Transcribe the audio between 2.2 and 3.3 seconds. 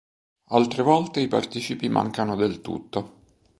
del tutto.